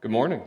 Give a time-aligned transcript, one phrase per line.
[0.00, 0.42] Good morning.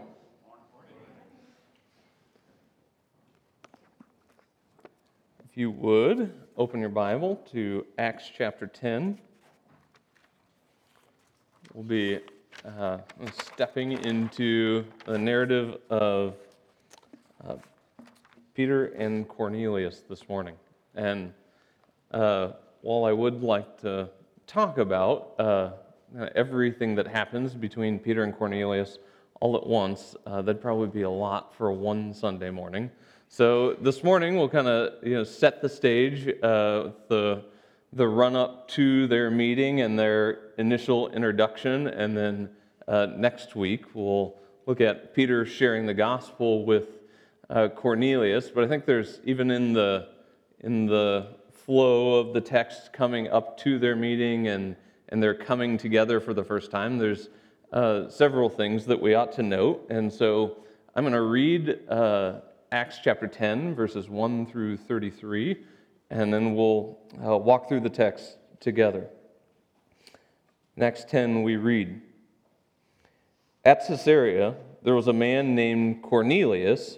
[5.43, 9.19] If you would, open your Bible to Acts chapter 10.
[11.73, 12.21] We'll be
[12.63, 12.99] uh,
[13.43, 16.35] stepping into the narrative of
[17.45, 17.55] uh,
[18.53, 20.55] Peter and Cornelius this morning.
[20.95, 21.33] And
[22.11, 22.51] uh,
[22.83, 24.09] while I would like to
[24.47, 25.71] talk about uh,
[26.35, 28.97] everything that happens between Peter and Cornelius
[29.41, 32.89] all at once, uh, that'd probably be a lot for one Sunday morning.
[33.27, 37.43] So this morning we'll kind of you know set the stage, uh, the
[37.91, 42.49] the run up to their meeting and their initial introduction, and then
[42.87, 44.35] uh, next week we'll
[44.67, 46.99] look at Peter sharing the gospel with
[47.49, 48.49] uh, Cornelius.
[48.49, 50.09] But I think there's even in the
[50.59, 54.75] in the flow of the text coming up to their meeting and
[55.09, 56.99] and they're coming together for the first time.
[56.99, 57.29] There's
[57.71, 60.57] uh, several things that we ought to note, and so
[60.95, 65.57] I'm going to read uh, Acts chapter 10, verses 1 through 33,
[66.09, 69.07] and then we'll uh, walk through the text together.
[70.75, 72.01] In Acts 10, we read
[73.63, 76.97] At Caesarea, there was a man named Cornelius,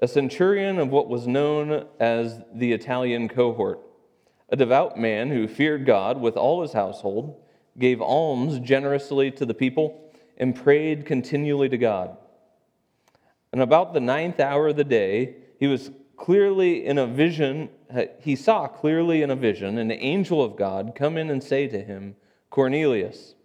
[0.00, 3.80] a centurion of what was known as the Italian cohort,
[4.48, 7.40] a devout man who feared God with all his household,
[7.78, 10.11] gave alms generously to the people,
[10.42, 12.16] and prayed continually to God.
[13.52, 17.68] And about the ninth hour of the day, he was clearly in a vision,
[18.18, 21.80] he saw clearly in a vision an angel of God come in and say to
[21.80, 22.16] him,
[22.50, 23.36] Cornelius.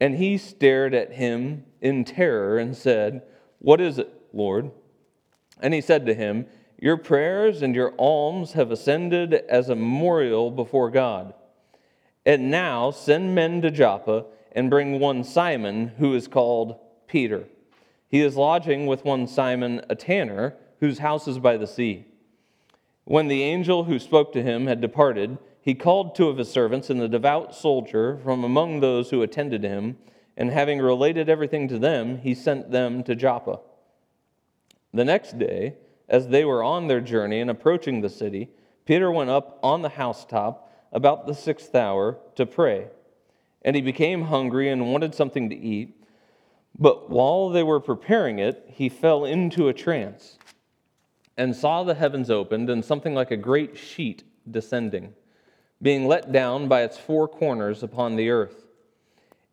[0.00, 3.20] And he stared at him in terror and said,
[3.58, 4.70] What is it, Lord?
[5.60, 6.46] And he said to him,
[6.78, 11.34] Your prayers and your alms have ascended as a memorial before God.
[12.24, 17.44] And now send men to Joppa and bring one Simon, who is called Peter.
[18.08, 22.06] He is lodging with one Simon, a tanner, whose house is by the sea.
[23.04, 26.90] When the angel who spoke to him had departed, he called two of his servants
[26.90, 29.98] and a devout soldier from among those who attended him,
[30.36, 33.60] and having related everything to them, he sent them to Joppa.
[34.92, 35.74] The next day,
[36.08, 38.50] as they were on their journey and approaching the city,
[38.86, 42.88] Peter went up on the housetop about the sixth hour to pray.
[43.62, 45.96] And he became hungry and wanted something to eat.
[46.78, 50.38] But while they were preparing it, he fell into a trance
[51.36, 55.14] and saw the heavens opened and something like a great sheet descending,
[55.82, 58.66] being let down by its four corners upon the earth.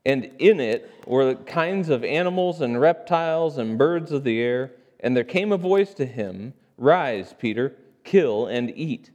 [0.05, 4.71] And in it were kinds of animals and reptiles and birds of the air.
[5.01, 9.11] And there came a voice to him Rise, Peter, kill and eat.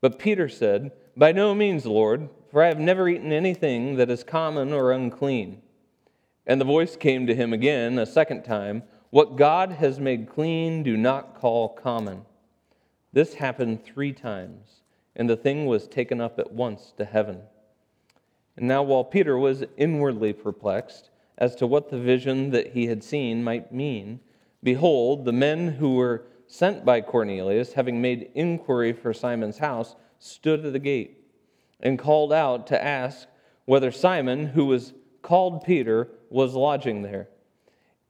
[0.00, 4.22] But Peter said, By no means, Lord, for I have never eaten anything that is
[4.22, 5.62] common or unclean.
[6.46, 10.82] And the voice came to him again a second time What God has made clean,
[10.82, 12.26] do not call common.
[13.12, 14.82] This happened three times,
[15.16, 17.40] and the thing was taken up at once to heaven.
[18.56, 23.02] And now, while Peter was inwardly perplexed as to what the vision that he had
[23.02, 24.20] seen might mean,
[24.62, 30.66] behold, the men who were sent by Cornelius, having made inquiry for Simon's house, stood
[30.66, 31.21] at the gate
[31.82, 33.26] and called out to ask
[33.64, 37.28] whether Simon, who was called Peter, was lodging there.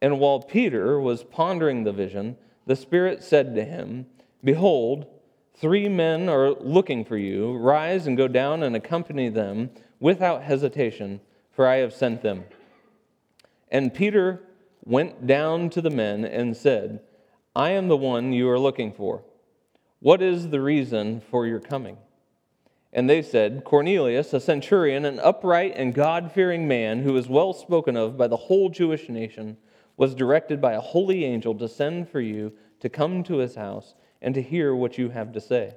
[0.00, 4.06] And while Peter was pondering the vision, the Spirit said to him,
[4.42, 5.06] Behold,
[5.54, 7.56] three men are looking for you.
[7.56, 11.20] Rise and go down and accompany them without hesitation,
[11.52, 12.44] for I have sent them.
[13.70, 14.42] And Peter
[14.84, 17.00] went down to the men and said,
[17.54, 19.22] I am the one you are looking for.
[20.00, 21.96] What is the reason for your coming?
[22.92, 27.54] And they said, Cornelius, a centurion, an upright and God fearing man who is well
[27.54, 29.56] spoken of by the whole Jewish nation,
[29.96, 33.94] was directed by a holy angel to send for you to come to his house
[34.20, 35.74] and to hear what you have to say.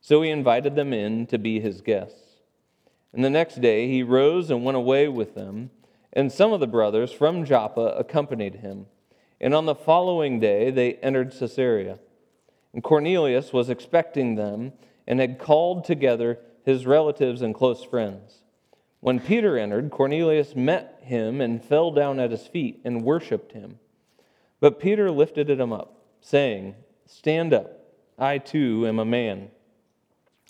[0.00, 2.40] So he invited them in to be his guests.
[3.12, 5.70] And the next day he rose and went away with them,
[6.12, 8.86] and some of the brothers from Joppa accompanied him.
[9.40, 11.98] And on the following day they entered Caesarea.
[12.72, 14.72] And Cornelius was expecting them
[15.06, 18.42] and had called together his relatives and close friends.
[19.00, 23.80] When Peter entered, Cornelius met him and fell down at his feet and worshiped him.
[24.60, 27.80] But Peter lifted him up, saying, Stand up,
[28.16, 29.50] I too am a man.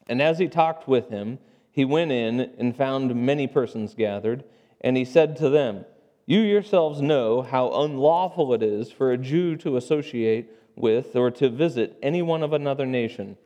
[0.07, 1.39] And as he talked with him,
[1.71, 4.45] he went in and found many persons gathered,
[4.83, 5.87] and he said to them,
[6.27, 11.49] You yourselves know how unlawful it is for a Jew to associate with or to
[11.49, 13.39] visit anyone of another nation.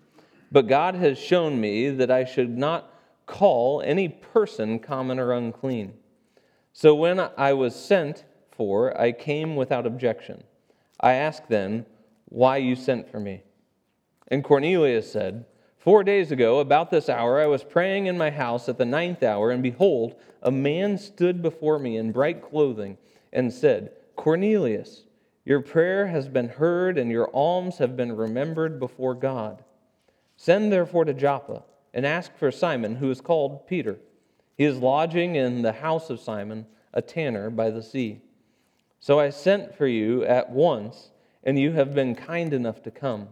[0.51, 2.93] But God has shown me that I should not
[3.27, 5.95] call any person common or unclean.
[6.73, 10.45] So when I was sent for, I came without objection.
[11.01, 11.87] I asked then,
[12.27, 13.43] why you sent for me?
[14.29, 15.45] And Cornelius said,
[15.79, 19.23] Four days ago, about this hour, I was praying in my house at the ninth
[19.23, 22.99] hour, and behold, a man stood before me in bright clothing
[23.33, 25.05] and said, Cornelius,
[25.45, 29.63] your prayer has been heard, and your alms have been remembered before God.
[30.37, 33.99] Send therefore to Joppa and ask for Simon, who is called Peter.
[34.57, 38.21] He is lodging in the house of Simon, a tanner by the sea.
[39.01, 41.11] So I sent for you at once,
[41.45, 43.29] and you have been kind enough to come.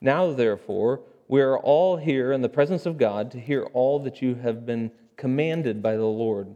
[0.00, 4.20] Now, therefore, we are all here in the presence of God to hear all that
[4.22, 6.54] you have been commanded by the Lord.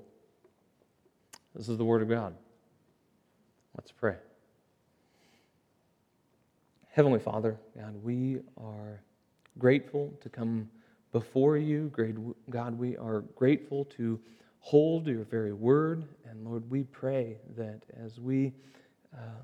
[1.55, 2.35] This is the word of God.
[3.77, 4.17] Let's pray.
[6.91, 9.03] Heavenly Father, God, we are
[9.59, 10.69] grateful to come
[11.13, 11.93] before you.
[12.51, 14.21] God, we are grateful to
[14.61, 16.05] hold your very word.
[16.29, 18.53] And Lord, we pray that as we
[19.15, 19.43] uh,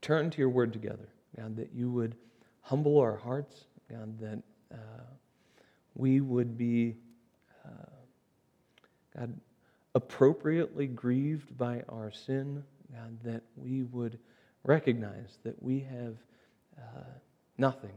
[0.00, 2.16] turn to your word together, God, that you would
[2.62, 4.42] humble our hearts, God, that
[4.72, 5.04] uh,
[5.94, 6.96] we would be,
[7.64, 7.90] uh,
[9.16, 9.34] God,
[9.94, 12.62] appropriately grieved by our sin,
[12.92, 14.18] God, that we would
[14.64, 16.16] recognize that we have
[16.78, 17.04] uh,
[17.56, 17.92] nothing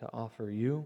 [0.00, 0.84] to offer you,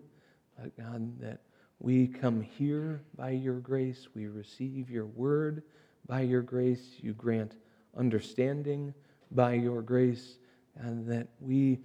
[0.58, 1.40] but God, that
[1.81, 5.62] we come here by your grace, we receive your word
[6.06, 7.56] by your grace, you grant
[7.96, 8.94] understanding
[9.31, 10.38] by your grace,
[10.76, 11.78] and that we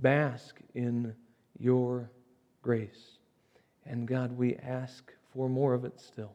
[0.00, 1.14] bask in
[1.58, 2.10] your
[2.62, 3.18] grace.
[3.86, 6.32] And God, we ask for more of it still.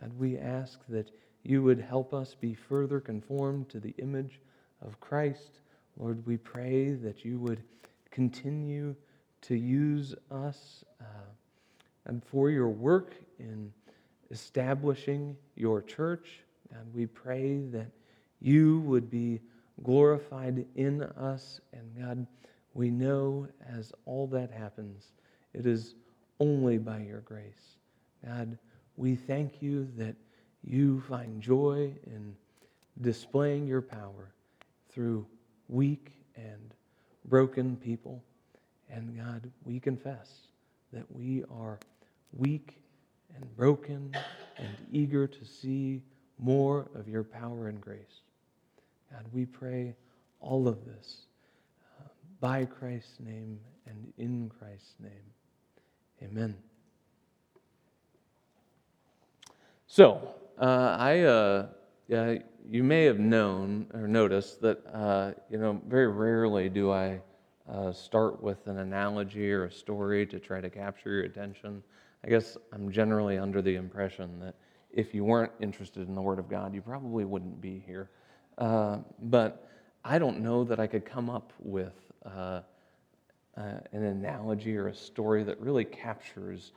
[0.00, 1.10] And we ask that
[1.44, 4.40] you would help us be further conformed to the image
[4.84, 5.60] of Christ.
[5.96, 7.62] Lord, we pray that you would
[8.10, 8.94] continue
[9.42, 11.04] to use us uh,
[12.06, 13.72] and for your work in
[14.30, 16.40] establishing your church.
[16.72, 17.90] And we pray that
[18.40, 19.40] you would be
[19.82, 21.60] glorified in us.
[21.72, 22.26] And God,
[22.74, 25.12] we know as all that happens,
[25.52, 25.94] it is
[26.40, 27.76] only by your grace.
[28.24, 28.58] God,
[28.96, 30.16] we thank you that
[30.64, 32.34] you find joy in
[33.00, 34.32] displaying your power
[34.90, 35.26] through
[35.68, 36.74] weak and
[37.24, 38.22] broken people.
[38.92, 40.30] And God, we confess
[40.92, 41.80] that we are
[42.34, 42.78] weak
[43.34, 44.14] and broken
[44.58, 46.02] and eager to see
[46.38, 48.20] more of your power and grace.
[49.10, 49.94] God, we pray
[50.40, 51.22] all of this
[51.98, 52.08] uh,
[52.40, 55.10] by Christ's name and in Christ's name.
[56.22, 56.54] Amen.
[59.86, 61.66] So, uh, I, uh,
[62.68, 67.20] you may have known or noticed that, uh, you know, very rarely do I
[67.72, 71.82] uh, start with an analogy or a story to try to capture your attention.
[72.24, 74.54] I guess I'm generally under the impression that
[74.90, 78.10] if you weren't interested in the Word of God, you probably wouldn't be here.
[78.58, 79.68] Uh, but
[80.04, 81.94] I don't know that I could come up with
[82.26, 82.60] uh,
[83.56, 86.72] uh, an analogy or a story that really captures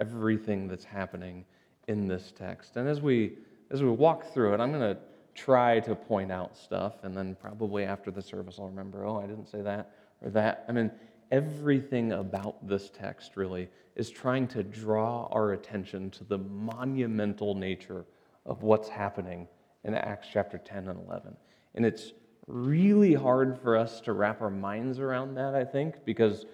[0.00, 1.44] everything that's happening
[1.88, 2.76] in this text.
[2.76, 3.32] And as we
[3.70, 5.00] as we walk through it, I'm going to
[5.34, 9.26] try to point out stuff, and then probably after the service, I'll remember, oh, I
[9.26, 9.90] didn't say that
[10.22, 10.64] or that.
[10.68, 10.90] I mean,
[11.30, 18.04] everything about this text really is trying to draw our attention to the monumental nature
[18.46, 19.46] of what's happening
[19.84, 21.36] in Acts chapter 10 and 11.
[21.74, 22.12] And it's
[22.46, 26.46] really hard for us to wrap our minds around that, I think, because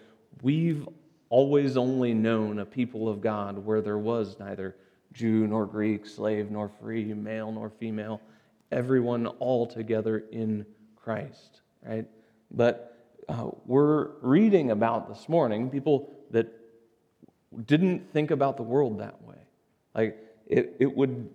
[0.42, 0.88] we've
[1.30, 4.76] always only known a people of God where there was neither
[5.12, 8.20] Jew nor Greek, slave nor free, male nor female,
[8.70, 12.06] everyone all together in Christ, right?
[12.50, 12.87] But
[13.28, 16.52] uh, we're reading about this morning people that
[17.64, 19.36] didn't think about the world that way.
[19.94, 21.28] Like, it, it would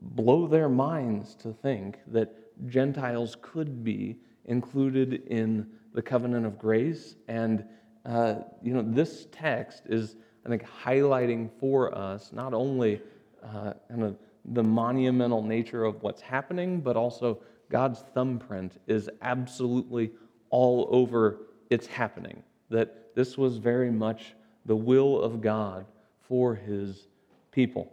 [0.00, 2.34] blow their minds to think that
[2.68, 7.16] Gentiles could be included in the covenant of grace.
[7.28, 7.64] And,
[8.06, 10.16] uh, you know, this text is,
[10.46, 13.00] I think, highlighting for us not only
[13.42, 20.12] uh, kind of the monumental nature of what's happening, but also God's thumbprint is absolutely
[20.50, 21.38] all over
[21.70, 22.42] its happening.
[22.70, 24.34] That this was very much
[24.66, 25.86] the will of God
[26.20, 27.08] for his
[27.50, 27.92] people.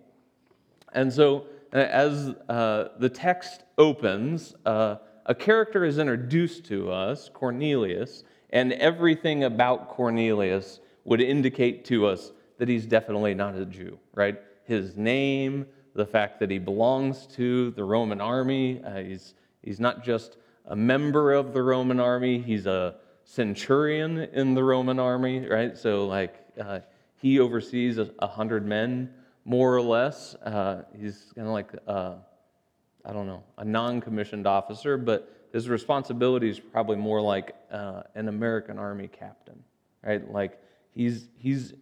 [0.93, 7.29] And so, uh, as uh, the text opens, uh, a character is introduced to us,
[7.33, 13.97] Cornelius, and everything about Cornelius would indicate to us that he's definitely not a Jew,
[14.13, 14.39] right?
[14.63, 20.03] His name, the fact that he belongs to the Roman army, uh, he's, he's not
[20.03, 22.41] just a member of the Roman army.
[22.41, 25.77] He's a centurion in the Roman army, right?
[25.77, 26.79] So, like, uh,
[27.15, 29.11] he oversees a, a, hundred men,
[29.45, 30.35] more or less.
[30.35, 32.17] Uh, he's kind of like a,
[33.03, 38.03] I don't know, a non commissioned officer, but his responsibility is probably more like uh,
[38.15, 39.63] an American Army captain,
[40.03, 40.29] right?
[40.31, 40.59] Like
[40.93, 41.73] he's, he's,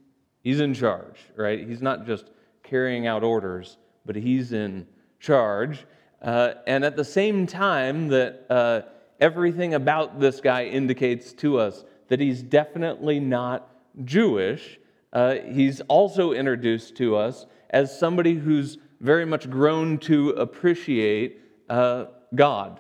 [0.42, 1.68] he's in charge, right?
[1.68, 2.32] He's not just
[2.64, 4.88] carrying out orders, but he's in
[5.20, 5.86] charge.
[6.24, 8.82] Uh, and at the same time, that uh,
[9.20, 13.70] everything about this guy indicates to us that he's definitely not
[14.06, 14.80] Jewish.
[15.12, 22.06] Uh, he's also introduced to us as somebody who's very much grown to appreciate uh,
[22.34, 22.80] God,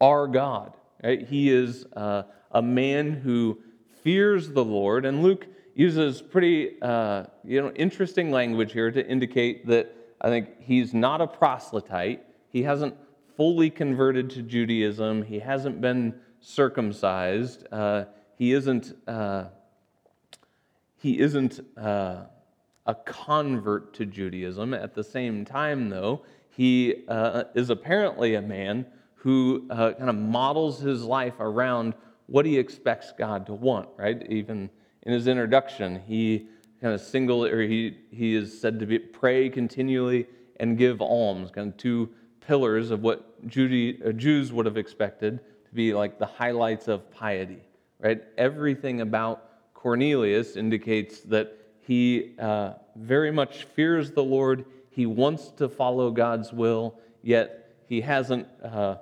[0.00, 0.72] our God.
[1.04, 1.28] Right?
[1.28, 3.58] He is uh, a man who
[4.02, 6.76] fears the Lord, and Luke uses pretty
[7.44, 12.22] you know interesting language here to indicate that I think he's not a proselyte.
[12.52, 12.94] He hasn't
[13.36, 15.22] fully converted to Judaism.
[15.22, 17.66] He hasn't been circumcised.
[17.72, 18.04] Uh,
[18.36, 18.94] he isn't.
[19.08, 19.46] Uh,
[20.96, 22.26] he isn't uh,
[22.86, 24.74] a convert to Judaism.
[24.74, 30.16] At the same time, though, he uh, is apparently a man who uh, kind of
[30.16, 31.94] models his life around
[32.26, 34.24] what he expects God to want, right?
[34.28, 34.70] Even
[35.02, 36.46] in his introduction, he
[36.80, 40.26] kind of single, or he, he is said to be, pray continually
[40.60, 42.10] and give alms, kind of two
[42.46, 47.10] pillars of what Judy, uh, Jews would have expected to be like the highlights of
[47.10, 47.62] piety,
[48.00, 48.22] right?
[48.36, 54.64] Everything about Cornelius indicates that he uh, very much fears the Lord.
[54.90, 58.96] He wants to follow God's will, yet he hasn't uh,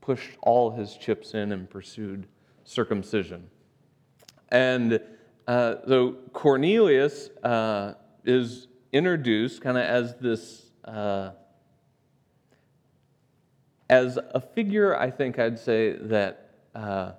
[0.00, 2.26] pushed all his chips in and pursued
[2.64, 3.48] circumcision.
[4.50, 5.00] And
[5.46, 7.94] uh, so Cornelius uh,
[8.24, 11.30] is introduced kind of as this, uh,
[13.90, 17.12] as a figure, I think I'd say, that uh,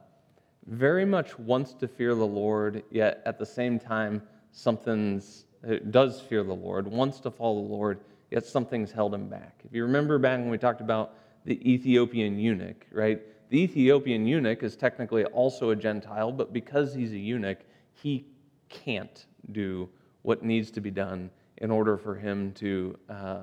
[0.67, 4.21] very much wants to fear the Lord, yet at the same time,
[4.51, 5.45] something's
[5.91, 7.99] does fear the Lord, wants to follow the Lord,
[8.31, 9.59] yet something's held him back.
[9.65, 13.21] If you remember back when we talked about the Ethiopian eunuch, right?
[13.49, 17.59] The Ethiopian eunuch is technically also a Gentile, but because he's a eunuch,
[17.93, 18.25] he
[18.69, 19.89] can't do
[20.21, 23.39] what needs to be done in order for him to uh,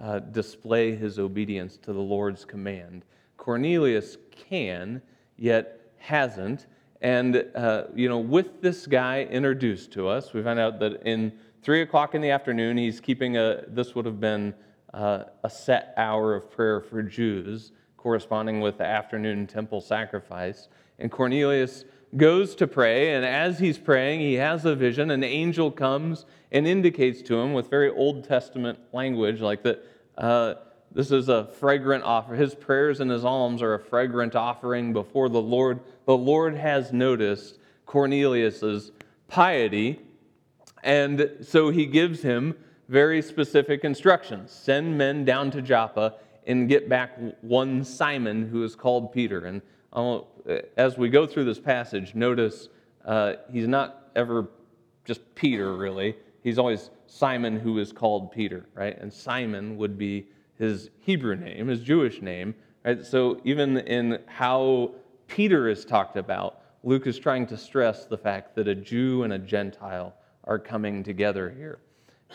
[0.00, 3.04] uh, display his obedience to the Lord's command.
[3.36, 5.02] Cornelius can,
[5.36, 6.66] yet hasn't.
[7.00, 11.32] And, uh, you know, with this guy introduced to us, we find out that in
[11.62, 14.54] three o'clock in the afternoon, he's keeping a, this would have been
[14.94, 20.68] uh, a set hour of prayer for Jews, corresponding with the afternoon temple sacrifice.
[20.98, 21.84] And Cornelius
[22.16, 25.10] goes to pray, and as he's praying, he has a vision.
[25.10, 29.84] An angel comes and indicates to him with very Old Testament language, like that
[30.16, 30.54] uh,
[30.92, 32.34] this is a fragrant offer.
[32.34, 35.80] His prayers and his alms are a fragrant offering before the Lord.
[36.06, 38.92] The Lord has noticed Cornelius's
[39.28, 40.00] piety,
[40.82, 42.54] and so he gives him
[42.88, 46.14] very specific instructions send men down to Joppa
[46.46, 49.44] and get back one Simon who is called Peter.
[49.44, 49.60] And
[49.92, 50.20] uh,
[50.76, 52.68] as we go through this passage, notice
[53.04, 54.48] uh, he's not ever
[55.04, 56.16] just Peter, really.
[56.42, 58.98] He's always Simon who is called Peter, right?
[58.98, 60.28] And Simon would be
[60.58, 62.54] his Hebrew name, his Jewish name.
[62.84, 63.04] Right?
[63.04, 64.92] So even in how
[65.26, 69.32] Peter is talked about, Luke is trying to stress the fact that a Jew and
[69.32, 70.14] a Gentile
[70.44, 71.78] are coming together here.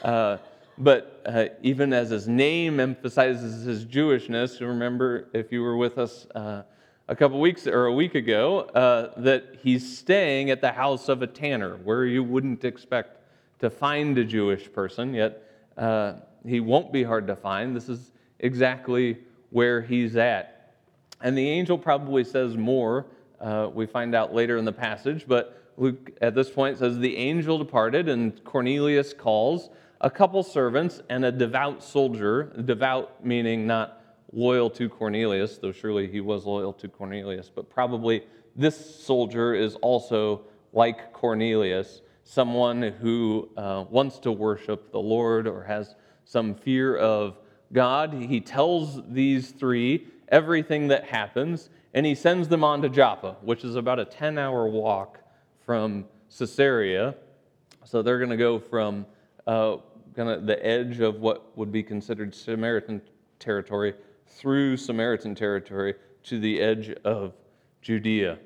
[0.03, 0.37] Uh,
[0.77, 6.25] but uh, even as his name emphasizes his Jewishness, remember if you were with us
[6.35, 6.63] uh,
[7.07, 11.21] a couple weeks or a week ago, uh, that he's staying at the house of
[11.21, 13.19] a tanner, where you wouldn't expect
[13.59, 15.43] to find a Jewish person, yet
[15.77, 16.13] uh,
[16.45, 17.75] he won't be hard to find.
[17.75, 19.17] This is exactly
[19.49, 20.75] where he's at.
[21.21, 23.05] And the angel probably says more.
[23.39, 27.17] Uh, we find out later in the passage, but Luke at this point says the
[27.17, 29.69] angel departed, and Cornelius calls
[30.01, 32.53] a couple servants and a devout soldier.
[32.65, 34.02] Devout meaning not
[34.33, 38.23] loyal to Cornelius, though surely he was loyal to Cornelius, but probably
[38.55, 40.41] this soldier is also
[40.73, 47.37] like Cornelius, someone who uh, wants to worship the Lord or has some fear of
[47.71, 48.13] God.
[48.13, 53.63] He tells these three everything that happens, and he sends them on to Joppa, which
[53.63, 55.19] is about a 10 hour walk
[55.65, 57.15] from Caesarea.
[57.85, 59.05] So they're going to go from
[59.45, 59.77] uh,
[60.15, 63.01] kind of the edge of what would be considered Samaritan
[63.39, 63.93] territory
[64.37, 67.33] through Samaritan territory to the edge of
[67.81, 68.39] Judea.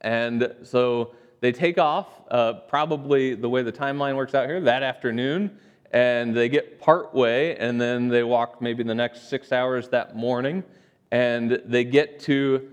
[0.00, 4.82] And so they take off, uh, probably the way the timeline works out here, that
[4.82, 5.58] afternoon
[5.92, 10.16] and they get part way, and then they walk maybe the next six hours that
[10.16, 10.64] morning,
[11.10, 12.70] and they get to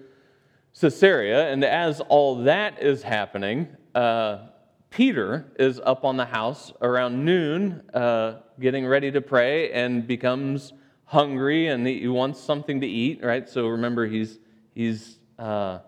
[0.79, 1.51] Caesarea.
[1.51, 4.47] And as all that is happening, uh,
[4.89, 10.71] Peter is up on the house around noon, uh, getting ready to pray, and becomes
[11.09, 13.49] hungry and he wants something to eat, right?
[13.49, 14.37] So remember, he's,
[14.75, 15.79] he's uh,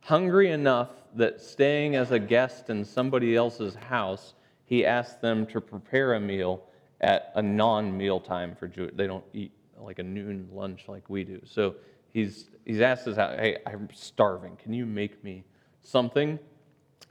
[0.00, 4.34] hungry enough that staying as a guest in somebody else's house,
[4.66, 6.62] he asks them to prepare a meal
[7.00, 8.90] at a non meal time for Jew.
[8.94, 11.40] They don't eat like a noon lunch like we do.
[11.46, 11.76] So
[12.12, 14.56] he's, he's asked us, hey, I'm starving.
[14.56, 15.44] Can you make me
[15.82, 16.38] something?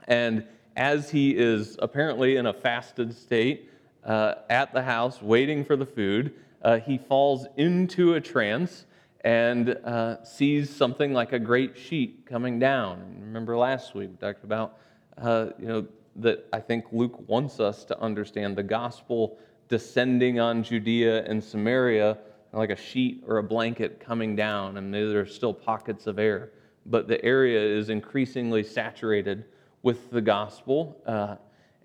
[0.06, 0.44] And
[0.76, 3.70] as he is apparently in a fasted state
[4.04, 6.32] uh, at the house waiting for the food,
[6.66, 8.86] uh, he falls into a trance
[9.20, 13.18] and uh, sees something like a great sheet coming down.
[13.20, 14.76] Remember last week we talked about,
[15.16, 20.64] uh, you know, that I think Luke wants us to understand the gospel descending on
[20.64, 22.18] Judea and Samaria
[22.52, 26.50] like a sheet or a blanket coming down, and there are still pockets of air.
[26.84, 29.44] But the area is increasingly saturated
[29.82, 31.00] with the gospel.
[31.06, 31.36] Uh,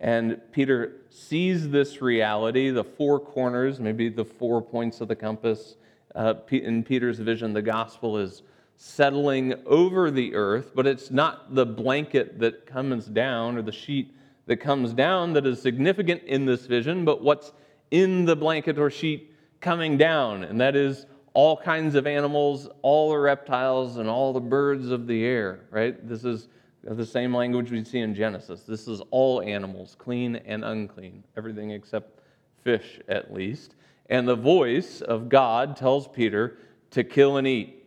[0.02, 5.76] and Peter sees this reality, the four corners, maybe the four points of the compass.
[6.16, 8.42] Uh, in Peter's vision, the gospel is
[8.78, 14.14] settling over the earth, but it's not the blanket that comes down or the sheet
[14.48, 17.54] that comes down that is significant in this vision, but what's
[17.92, 23.12] in the blanket or sheet coming down, and that is all kinds of animals, all
[23.12, 26.08] the reptiles, and all the birds of the air, right?
[26.10, 26.48] This is
[26.84, 28.64] the same language we see in Genesis.
[28.64, 32.20] This is all animals, clean and unclean, everything except
[32.64, 33.76] fish, at least.
[34.10, 36.58] And the voice of God tells Peter
[36.92, 37.86] to kill and eat.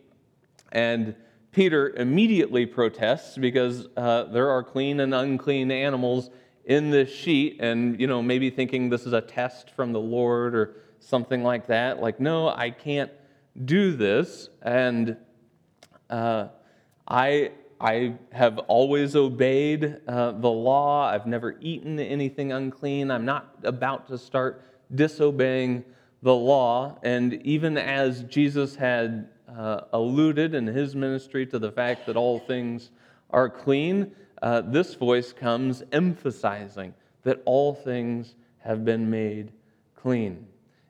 [0.72, 1.14] And
[1.52, 6.30] Peter immediately protests because uh, there are clean and unclean animals
[6.64, 10.54] in this sheet, and you know, maybe thinking this is a test from the Lord
[10.54, 12.00] or something like that.
[12.00, 13.10] Like, no, I can't
[13.64, 14.48] do this.
[14.62, 15.16] And
[16.08, 16.48] uh,
[17.06, 17.52] I
[17.84, 21.06] I have always obeyed uh, the law.
[21.06, 23.10] I've never eaten anything unclean.
[23.10, 24.62] I'm not about to start
[24.94, 25.84] disobeying
[26.22, 26.98] the law.
[27.02, 32.38] And even as Jesus had uh, alluded in his ministry to the fact that all
[32.38, 32.90] things
[33.28, 39.52] are clean, uh, this voice comes emphasizing that all things have been made
[39.94, 40.46] clean.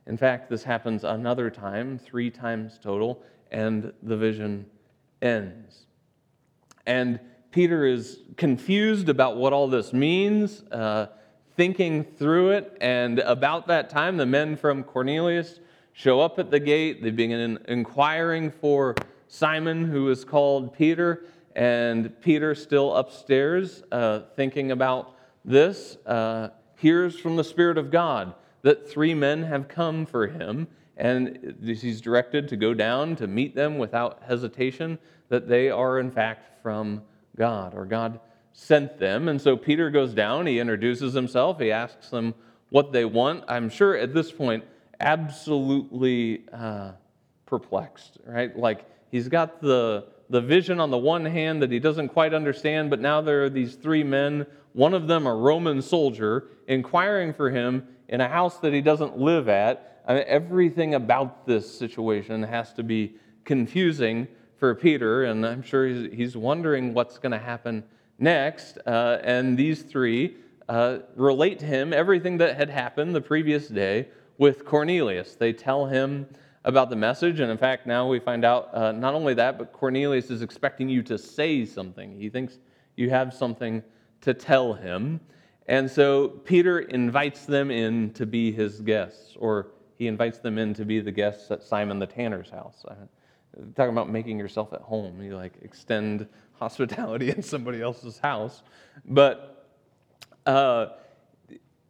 [0.06, 4.66] In fact, this happens another time, three times total, and the vision
[5.20, 5.83] ends.
[6.86, 7.20] And
[7.50, 11.06] Peter is confused about what all this means, uh,
[11.56, 12.76] thinking through it.
[12.80, 15.60] And about that time, the men from Cornelius
[15.92, 17.02] show up at the gate.
[17.02, 18.96] They begin inquiring for
[19.28, 21.24] Simon, who is called Peter.
[21.54, 28.34] And Peter, still upstairs, uh, thinking about this, uh, hears from the Spirit of God
[28.62, 30.66] that three men have come for him.
[30.96, 36.10] And he's directed to go down to meet them without hesitation that they are, in
[36.10, 37.02] fact, from
[37.36, 38.20] God, or God
[38.52, 39.28] sent them.
[39.28, 42.34] And so Peter goes down, he introduces himself, he asks them
[42.70, 43.44] what they want.
[43.48, 44.64] I'm sure at this point,
[45.00, 46.92] absolutely uh,
[47.46, 48.56] perplexed, right?
[48.56, 52.90] Like he's got the, the vision on the one hand that he doesn't quite understand,
[52.90, 57.50] but now there are these three men, one of them a Roman soldier, inquiring for
[57.50, 59.93] him in a house that he doesn't live at.
[60.06, 63.14] I mean, everything about this situation has to be
[63.44, 67.84] confusing for Peter, and I'm sure he's, he's wondering what's going to happen
[68.18, 68.78] next.
[68.86, 70.36] Uh, and these three
[70.68, 75.34] uh, relate to him everything that had happened the previous day with Cornelius.
[75.36, 76.26] They tell him
[76.64, 79.72] about the message, and in fact, now we find out uh, not only that, but
[79.72, 82.18] Cornelius is expecting you to say something.
[82.18, 82.58] He thinks
[82.96, 83.82] you have something
[84.22, 85.20] to tell him.
[85.66, 90.74] And so Peter invites them in to be his guests, or he invites them in
[90.74, 92.84] to be the guests at Simon the Tanner's house
[93.76, 95.20] talking about making yourself at home.
[95.22, 98.62] You like extend hospitality in somebody else's house.
[99.04, 99.68] But
[100.46, 100.88] uh,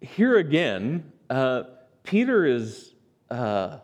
[0.01, 1.65] here again, uh,
[2.03, 2.95] Peter is
[3.31, 3.79] uh,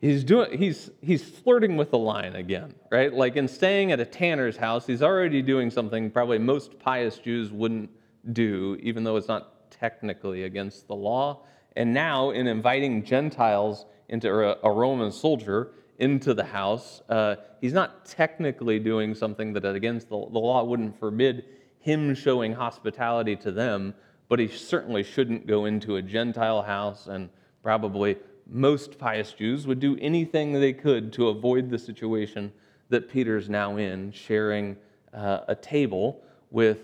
[0.00, 3.12] he's doing he's he's flirting with the line again, right?
[3.12, 7.50] Like in staying at a tanner's house, he's already doing something probably most pious Jews
[7.50, 7.90] wouldn't
[8.32, 11.42] do, even though it's not technically against the law.
[11.76, 14.28] And now, in inviting Gentiles into
[14.62, 17.02] a, Roman soldier, into the house.
[17.08, 21.44] Uh, he's not technically doing something that, against the, the law, wouldn't forbid
[21.78, 23.94] him showing hospitality to them,
[24.28, 27.28] but he certainly shouldn't go into a Gentile house, and
[27.62, 28.16] probably
[28.48, 32.52] most pious Jews would do anything they could to avoid the situation
[32.88, 34.76] that Peter's now in, sharing
[35.12, 36.78] uh, a table with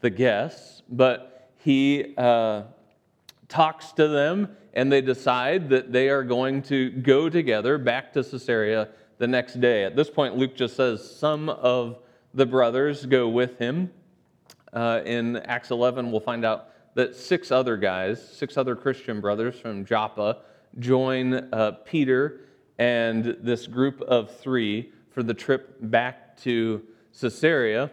[0.00, 0.82] the guests.
[0.88, 2.62] But he uh,
[3.48, 8.24] talks to them and they decide that they are going to go together back to
[8.24, 9.84] Caesarea the next day.
[9.84, 11.98] At this point, Luke just says some of
[12.32, 13.90] the brothers go with him.
[14.72, 19.58] uh, in Acts 11, we'll find out that six other guys, six other Christian brothers
[19.58, 20.38] from Joppa,
[20.78, 22.40] join uh, Peter
[22.78, 26.82] and this group of three for the trip back to
[27.20, 27.90] Caesarea.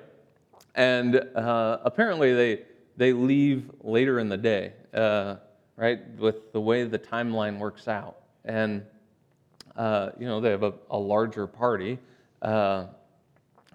[0.73, 2.63] And uh, apparently, they,
[2.97, 5.35] they leave later in the day, uh,
[5.75, 8.17] right, with the way the timeline works out.
[8.45, 8.83] And,
[9.75, 11.99] uh, you know, they have a, a larger party.
[12.41, 12.87] Uh,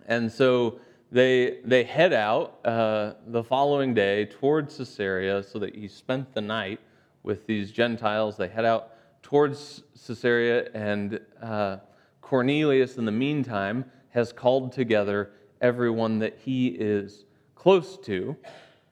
[0.06, 0.78] and so
[1.10, 6.40] they, they head out uh, the following day towards Caesarea so that he spent the
[6.40, 6.80] night
[7.22, 8.36] with these Gentiles.
[8.36, 11.78] They head out towards Caesarea, and uh,
[12.20, 17.24] Cornelius, in the meantime, has called together everyone that he is
[17.54, 18.36] close to.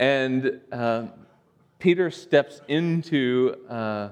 [0.01, 1.07] And uh,
[1.85, 4.09] Peter steps into uh,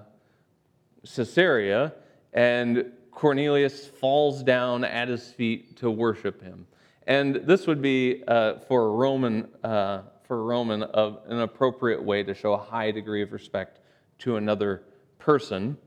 [1.16, 1.94] Caesarea,
[2.34, 6.66] and Cornelius falls down at his feet to worship him.
[7.06, 12.22] And this would be uh, for a Roman, uh, for a Roman, an appropriate way
[12.22, 13.80] to show a high degree of respect
[14.18, 14.82] to another
[15.18, 15.78] person.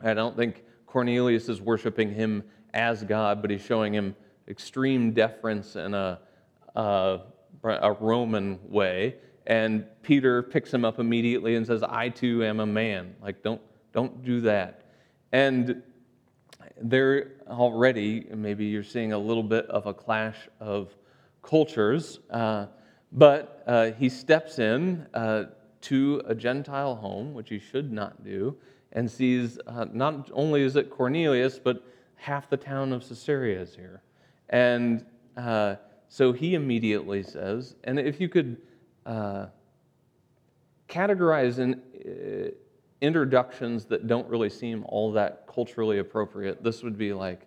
[0.00, 4.16] I don't think Cornelius is worshiping him as God, but he's showing him
[4.48, 6.20] extreme deference in a,
[6.74, 7.20] a,
[7.64, 9.16] a Roman way.
[9.48, 13.16] And Peter picks him up immediately and says, "I too am a man.
[13.20, 13.60] Like, don't
[13.92, 14.82] don't do that."
[15.32, 15.82] And
[16.80, 20.94] there already, maybe you're seeing a little bit of a clash of
[21.42, 22.66] cultures, uh,
[23.10, 25.44] but uh, he steps in uh,
[25.80, 28.56] to a Gentile home, which he should not do,
[28.92, 31.82] and sees uh, not only is it Cornelius, but
[32.16, 34.02] half the town of Caesarea is here.
[34.50, 35.06] And
[35.36, 35.76] uh,
[36.08, 38.58] so he immediately says, and if you could
[39.06, 39.46] uh,
[40.88, 42.54] categorize in
[43.00, 47.46] introductions that don't really seem all that culturally appropriate, this would be like,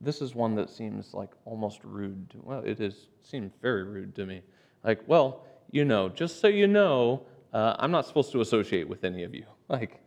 [0.00, 2.30] this is one that seems like almost rude.
[2.30, 4.42] To, well, it is seemed very rude to me.
[4.84, 9.04] Like, well, you know, just so you know, uh, I'm not supposed to associate with
[9.04, 9.44] any of you.
[9.70, 10.00] Like,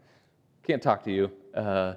[0.63, 1.31] can't talk to you.
[1.53, 1.93] Uh,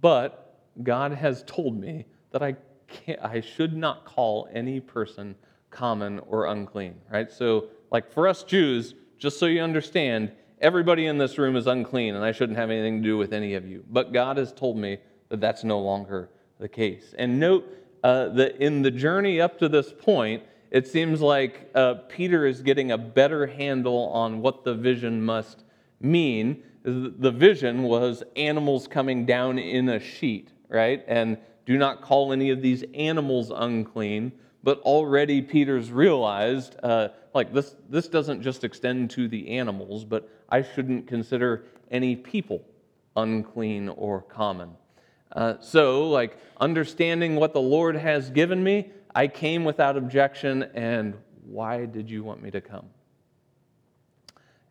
[0.00, 5.34] but God has told me that I can't, I should not call any person
[5.70, 6.96] common or unclean.
[7.10, 7.30] Right.
[7.30, 12.14] So, like for us Jews, just so you understand, everybody in this room is unclean
[12.14, 13.84] and I shouldn't have anything to do with any of you.
[13.90, 17.14] But God has told me that that's no longer the case.
[17.18, 17.66] And note
[18.02, 22.60] uh, that in the journey up to this point, it seems like uh, Peter is
[22.62, 25.64] getting a better handle on what the vision must
[26.00, 26.62] mean.
[26.84, 31.04] The vision was animals coming down in a sheet, right?
[31.06, 34.32] And do not call any of these animals unclean.
[34.62, 40.28] But already Peter's realized, uh, like, this, this doesn't just extend to the animals, but
[40.48, 42.64] I shouldn't consider any people
[43.16, 44.70] unclean or common.
[45.32, 51.14] Uh, so, like, understanding what the Lord has given me, I came without objection, and
[51.44, 52.86] why did you want me to come?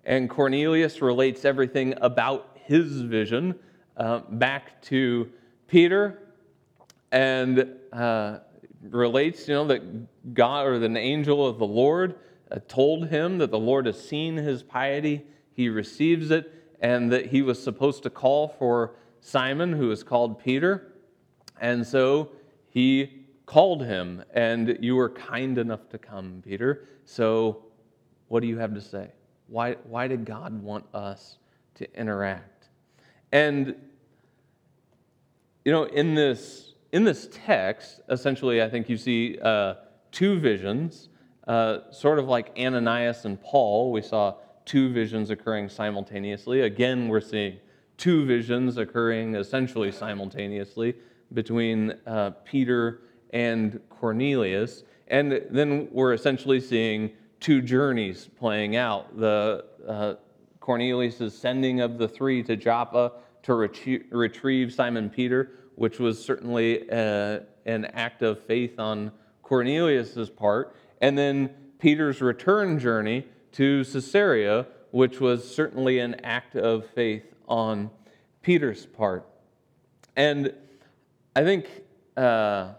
[0.04, 3.56] And Cornelius relates everything about his vision
[3.97, 5.30] uh, back to
[5.67, 6.19] Peter
[7.12, 8.39] and uh,
[8.82, 12.16] relates, you know, that God or an angel of the Lord
[12.52, 15.26] uh, told him that the Lord has seen his piety
[15.58, 20.38] he receives it, and that he was supposed to call for Simon, who is called
[20.38, 20.94] Peter.
[21.60, 22.30] And so
[22.70, 26.88] he called him, and you were kind enough to come, Peter.
[27.06, 27.63] So
[28.28, 29.10] what do you have to say?
[29.48, 31.40] Why, why did God want us
[31.76, 32.68] to interact?
[33.32, 33.74] And,
[35.66, 39.76] you know, in this, in this text, essentially, I think you see uh,
[40.12, 41.10] two visions,
[41.47, 43.91] uh, sort of like Ananias and Paul.
[43.91, 46.62] We saw two visions occurring simultaneously.
[46.62, 47.58] Again, we're seeing
[47.97, 50.95] two visions occurring essentially simultaneously
[51.34, 54.84] between uh, Peter and Cornelius.
[55.08, 59.17] And then we're essentially seeing two journeys playing out.
[59.17, 60.15] The uh,
[60.60, 66.90] Cornelius' sending of the three to Joppa to retrie- retrieve Simon Peter, which was certainly
[66.90, 69.12] uh, an act of faith on
[69.44, 70.76] Cornelius' part.
[71.02, 77.92] And then Peter's return journey to Caesarea, which was certainly an act of faith on
[78.42, 79.28] Peter's part.
[80.16, 80.52] And
[81.36, 81.70] I think,
[82.18, 82.74] uh,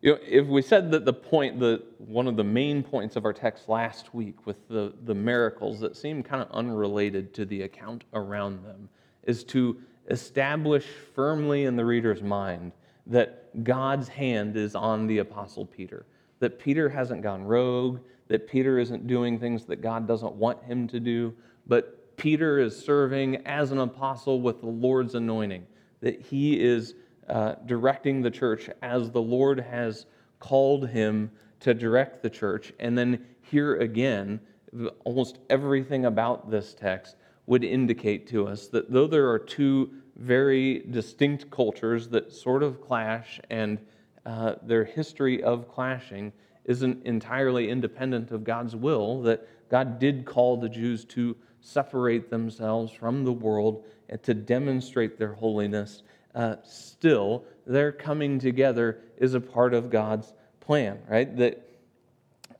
[0.00, 3.26] you know, if we said that the point, the, one of the main points of
[3.26, 7.62] our text last week with the, the miracles that seem kind of unrelated to the
[7.62, 8.88] account around them
[9.24, 9.76] is to
[10.08, 12.72] establish firmly in the reader's mind
[13.06, 16.06] that God's hand is on the Apostle Peter,
[16.40, 20.86] that Peter hasn't gone rogue, that Peter isn't doing things that God doesn't want him
[20.88, 21.34] to do,
[21.66, 25.66] but Peter is serving as an apostle with the Lord's anointing,
[26.00, 26.94] that he is
[27.28, 30.06] uh, directing the church as the Lord has
[30.40, 32.72] called him to direct the church.
[32.78, 34.40] And then here again,
[35.04, 37.16] almost everything about this text
[37.48, 42.82] would indicate to us that though there are two very distinct cultures that sort of
[42.82, 43.78] clash and
[44.26, 46.30] uh, their history of clashing
[46.66, 52.92] isn't entirely independent of God's will, that God did call the Jews to separate themselves
[52.92, 56.02] from the world and to demonstrate their holiness.
[56.34, 61.34] Uh, still, their coming together is a part of God's plan, right?
[61.38, 61.66] That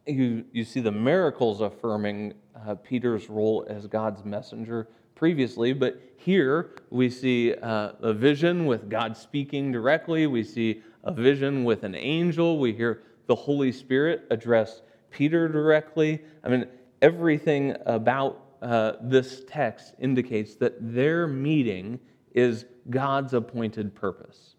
[0.09, 2.35] you, you see the miracles affirming
[2.67, 8.89] uh, Peter's role as God's messenger previously, but here we see uh, a vision with
[8.89, 10.27] God speaking directly.
[10.27, 12.59] We see a vision with an angel.
[12.59, 16.23] We hear the Holy Spirit address Peter directly.
[16.43, 16.67] I mean,
[17.03, 22.01] everything about uh, this text indicates that their meeting
[22.33, 24.55] is God's appointed purpose.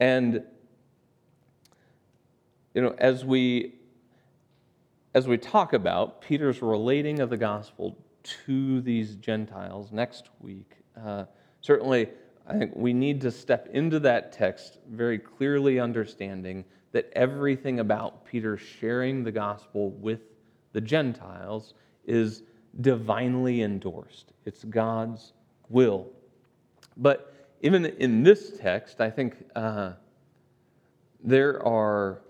[0.00, 0.42] And
[2.74, 3.74] you know, as we
[5.14, 7.96] as we talk about Peter's relating of the gospel
[8.46, 11.24] to these Gentiles next week, uh,
[11.60, 12.08] certainly
[12.46, 18.24] I think we need to step into that text very clearly understanding that everything about
[18.24, 20.20] Peter sharing the gospel with
[20.72, 21.74] the Gentiles
[22.04, 22.42] is
[22.80, 24.32] divinely endorsed.
[24.44, 25.32] It's God's
[25.68, 26.10] will.
[26.96, 29.92] But even in this text, I think uh,
[31.22, 32.20] there are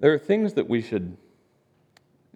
[0.00, 1.16] there are things that we should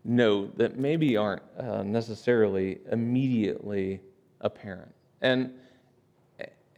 [0.04, 4.00] know that maybe aren't uh, necessarily immediately
[4.40, 4.92] apparent.
[5.20, 5.52] And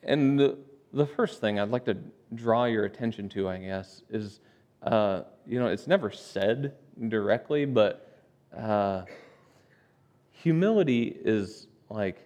[0.03, 0.59] and the,
[0.93, 1.97] the first thing I'd like to
[2.35, 4.41] draw your attention to, I guess, is
[4.83, 6.75] uh, you know it's never said
[7.09, 8.21] directly, but
[8.57, 9.03] uh,
[10.31, 12.19] humility is like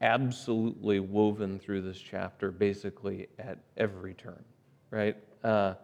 [0.00, 4.44] absolutely woven through this chapter, basically at every turn,
[4.90, 5.16] right?
[5.42, 5.74] Uh,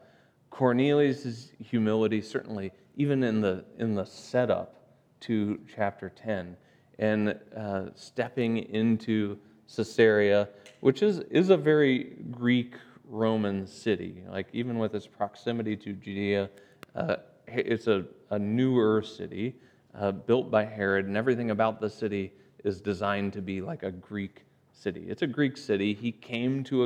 [0.55, 6.57] Cornelius' humility, certainly, even in the, in the setup to chapter 10,
[7.01, 9.37] and uh, stepping into
[9.75, 12.77] Caesarea, which is, is a very Greek
[13.09, 14.23] Roman city.
[14.29, 16.49] Like, even with its proximity to Judea,
[16.95, 17.17] uh,
[17.49, 19.57] it's a, a newer city
[19.99, 23.91] uh, built by Herod, and everything about the city is designed to be like a
[23.91, 25.05] Greek city.
[25.09, 25.95] It's a Greek city.
[25.95, 26.85] He came to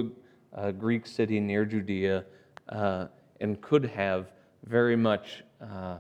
[0.54, 2.24] a, a Greek city near Judea.
[2.70, 3.08] Uh,
[3.40, 4.32] and could have
[4.64, 5.98] very much uh,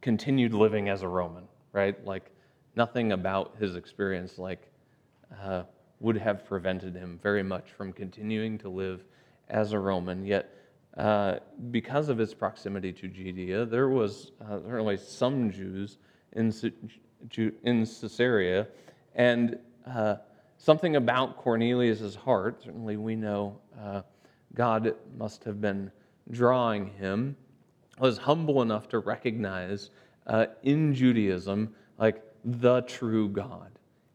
[0.00, 2.02] continued living as a Roman, right?
[2.04, 2.30] Like
[2.76, 4.70] nothing about his experience like
[5.42, 5.62] uh,
[6.00, 9.04] would have prevented him very much from continuing to live
[9.48, 10.24] as a Roman.
[10.24, 10.52] Yet,
[10.96, 11.36] uh,
[11.70, 15.98] because of his proximity to Judea, there was uh, certainly some Jews
[16.32, 16.52] in,
[17.62, 18.66] in Caesarea,
[19.14, 20.16] and uh,
[20.58, 22.62] something about Cornelius' heart.
[22.62, 24.02] Certainly, we know uh,
[24.54, 25.90] God must have been
[26.30, 27.36] drawing him
[27.98, 29.90] was humble enough to recognize
[30.26, 33.70] uh, in Judaism, like the true God.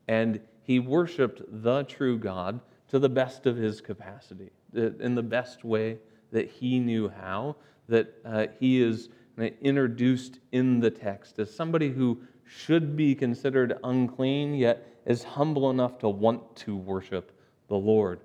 [0.07, 5.63] And he worshiped the true God to the best of his capacity, in the best
[5.63, 5.97] way
[6.31, 7.55] that he knew how,
[7.87, 9.09] that uh, he is
[9.61, 15.99] introduced in the text as somebody who should be considered unclean, yet is humble enough
[15.99, 17.31] to want to worship
[17.67, 18.21] the Lord.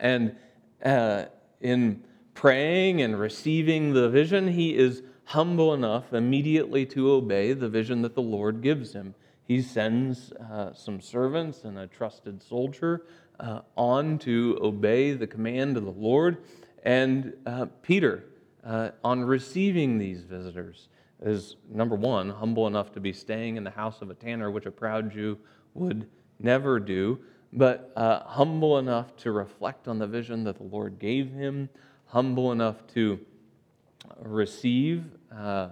[0.00, 0.36] And
[0.84, 1.26] uh,
[1.60, 2.02] in
[2.36, 8.14] praying and receiving the vision, he is humble enough immediately to obey the vision that
[8.14, 9.14] the Lord gives him.
[9.42, 13.06] He sends uh, some servants and a trusted soldier
[13.40, 16.38] uh, on to obey the command of the Lord.
[16.84, 18.24] And uh, Peter,
[18.64, 20.88] uh, on receiving these visitors,
[21.22, 24.66] is number one, humble enough to be staying in the house of a tanner, which
[24.66, 25.38] a proud Jew
[25.74, 26.06] would
[26.38, 27.18] never do,
[27.52, 31.70] but uh, humble enough to reflect on the vision that the Lord gave him,
[32.06, 33.18] humble enough to
[34.22, 35.68] receive uh,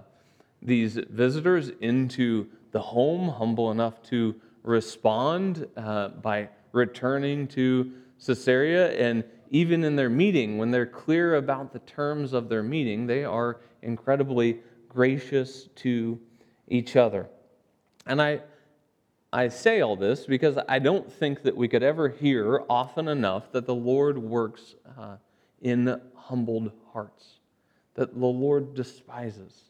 [0.61, 7.91] these visitors into the home, humble enough to respond uh, by returning to
[8.25, 8.91] Caesarea.
[8.97, 13.23] And even in their meeting, when they're clear about the terms of their meeting, they
[13.23, 16.19] are incredibly gracious to
[16.67, 17.27] each other.
[18.07, 18.41] And I,
[19.31, 23.51] I say all this because I don't think that we could ever hear often enough
[23.51, 25.17] that the Lord works uh,
[25.61, 27.39] in humbled hearts,
[27.93, 29.65] that the Lord despises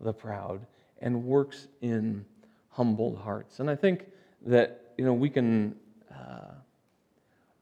[0.00, 0.66] the proud
[1.00, 2.24] and works in
[2.70, 3.60] humbled hearts.
[3.60, 4.06] And I think
[4.46, 5.74] that you know we can
[6.10, 6.54] uh,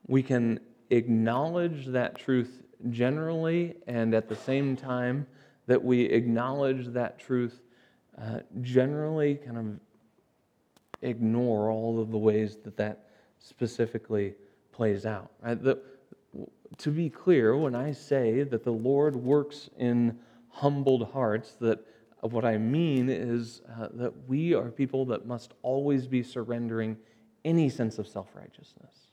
[0.06, 5.26] we can acknowledge that truth generally, and at the same time
[5.66, 7.62] that we acknowledge that truth
[8.20, 9.66] uh, generally, kind of
[11.02, 14.34] ignore all of the ways that that specifically
[14.72, 15.30] plays out.
[15.42, 15.60] Right?
[15.60, 15.78] The,
[16.78, 21.80] to be clear, when I say that the Lord works in humbled hearts, that
[22.20, 26.96] what I mean is uh, that we are people that must always be surrendering
[27.44, 29.08] any sense of self righteousness.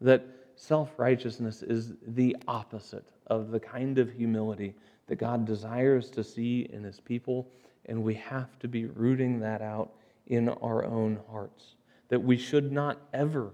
[0.00, 4.74] That self righteousness is the opposite of the kind of humility
[5.06, 7.48] that God desires to see in his people,
[7.86, 9.92] and we have to be rooting that out
[10.26, 11.76] in our own hearts.
[12.08, 13.50] That we should not ever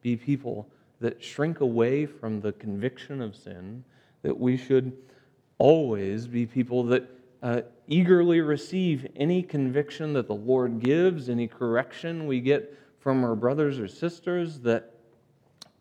[0.00, 0.68] be people
[1.00, 3.84] that shrink away from the conviction of sin,
[4.22, 4.92] that we should
[5.58, 7.08] always be people that
[7.42, 13.36] uh, eagerly receive any conviction that the Lord gives, any correction we get from our
[13.36, 14.92] brothers or sisters, that,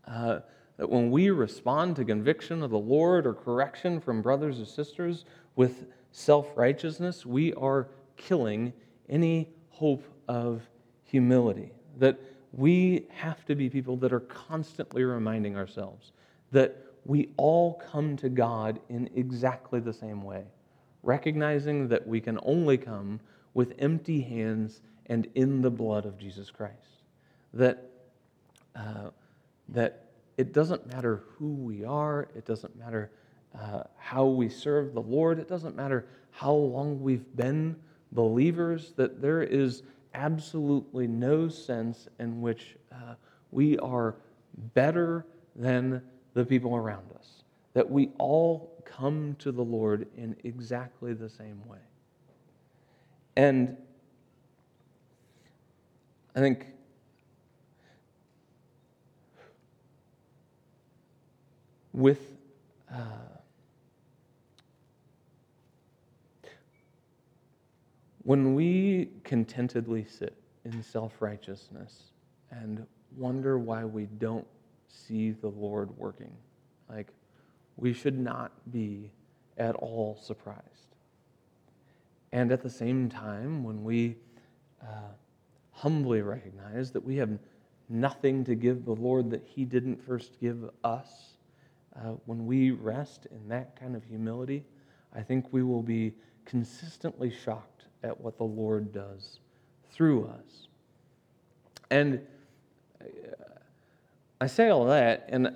[0.08, 0.40] uh,
[0.78, 5.26] that when we respond to conviction of the Lord or correction from brothers or sisters
[5.56, 8.72] with self righteousness, we are killing
[9.10, 10.62] any hope of
[11.04, 11.72] humility.
[11.98, 12.20] That
[12.54, 16.12] we have to be people that are constantly reminding ourselves
[16.52, 20.44] that we all come to God in exactly the same way,
[21.04, 23.20] recognizing that we can only come
[23.54, 27.04] with empty hands and in the blood of Jesus Christ.
[27.54, 27.90] That,
[28.76, 29.10] uh,
[29.70, 30.08] that
[30.38, 33.12] it doesn't matter who we are, it doesn't matter
[33.58, 37.76] uh, how we serve the Lord, it doesn't matter how long we've been
[38.12, 39.84] believers, that there is
[40.18, 43.14] absolutely no sense in which uh,
[43.52, 44.16] we are
[44.74, 45.26] better
[45.56, 46.02] than
[46.34, 47.44] the people around us.
[47.74, 51.78] That we all come to the Lord in exactly the same way.
[53.36, 53.78] And
[56.36, 56.66] I think
[61.94, 62.20] with
[62.92, 63.37] uh,
[68.28, 70.36] When we contentedly sit
[70.66, 72.12] in self righteousness
[72.52, 72.86] and
[73.16, 74.46] wonder why we don't
[74.90, 76.36] see the Lord working,
[76.90, 77.14] like
[77.78, 79.14] we should not be
[79.58, 80.98] at all surprised.
[82.34, 84.18] And at the same time, when we
[84.84, 85.14] uh,
[85.72, 87.30] humbly recognize that we have
[87.88, 91.38] nothing to give the Lord that He didn't first give us,
[91.96, 94.66] uh, when we rest in that kind of humility,
[95.16, 96.12] I think we will be
[96.44, 99.40] consistently shocked at what the Lord does
[99.92, 100.68] through us.
[101.90, 102.22] And
[104.40, 105.50] I say all that, and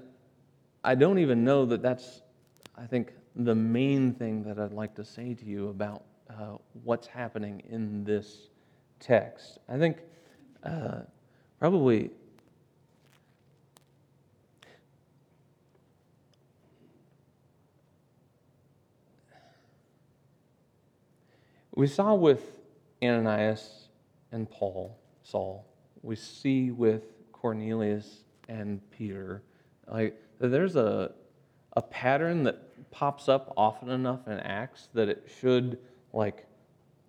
[0.83, 2.21] I don't even know that that's,
[2.77, 7.07] I think, the main thing that I'd like to say to you about uh, what's
[7.07, 8.49] happening in this
[8.99, 9.59] text.
[9.69, 9.97] I think
[10.63, 11.01] uh,
[11.59, 12.09] probably
[21.81, 22.59] We saw with
[23.03, 23.87] Ananias
[24.31, 25.65] and Paul, Saul,
[26.03, 29.41] we see with Cornelius and Peter,
[29.91, 31.11] like there's a,
[31.75, 35.79] a pattern that pops up often enough in Acts that it should
[36.13, 36.45] like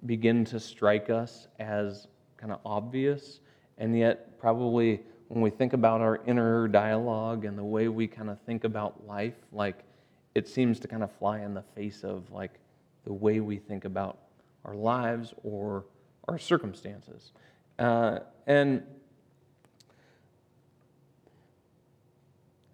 [0.07, 2.07] begin to strike us as
[2.39, 3.41] kind of obvious.
[3.77, 8.31] And yet, probably when we think about our inner dialogue and the way we kind
[8.31, 9.85] of think about life, like
[10.35, 12.53] it seems to kind of fly in the face of like
[13.05, 14.17] the way we think about
[14.64, 15.85] our lives or
[16.29, 17.33] our circumstances.
[17.79, 18.83] Uh, and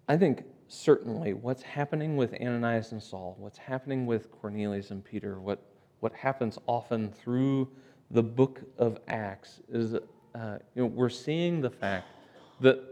[0.07, 5.39] I think certainly what's happening with Ananias and Saul, what's happening with Cornelius and Peter,
[5.39, 5.63] what,
[5.99, 7.67] what happens often through
[8.11, 9.95] the book of Acts is
[10.35, 12.07] uh, you know, we're seeing the fact
[12.61, 12.83] that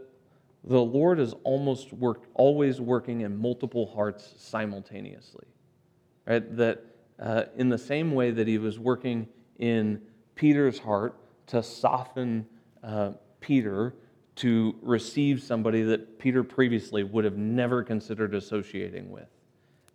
[0.64, 5.46] the Lord is almost work, always working in multiple hearts simultaneously.
[6.26, 6.56] Right?
[6.56, 6.84] That
[7.20, 9.28] uh, in the same way that he was working
[9.58, 10.00] in
[10.34, 12.46] Peter's heart to soften
[12.82, 13.94] uh, Peter
[14.36, 19.26] to receive somebody that Peter previously would have never considered associating with.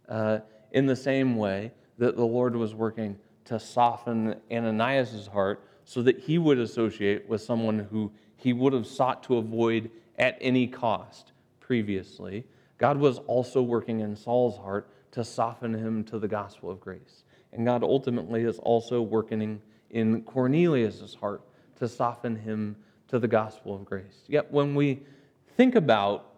[0.09, 0.39] Uh,
[0.71, 6.19] in the same way that the Lord was working to soften Ananias' heart so that
[6.19, 11.31] he would associate with someone who he would have sought to avoid at any cost
[11.59, 12.43] previously.
[12.77, 17.23] God was also working in Saul's heart to soften him to the gospel of grace.
[17.54, 19.62] And God ultimately is also working
[19.92, 21.44] in Cornelius' heart
[21.77, 22.75] to soften him
[23.10, 24.23] to the gospel of grace.
[24.27, 25.04] Yet when we
[25.56, 26.33] think about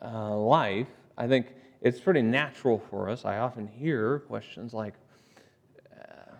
[0.00, 0.86] uh, life,
[1.18, 1.48] I think
[1.80, 3.24] it's pretty natural for us.
[3.24, 4.94] I often hear questions like,
[5.92, 6.36] uh,